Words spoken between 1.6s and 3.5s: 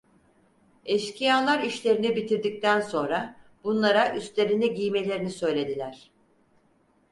işlerini bitirdikten sonra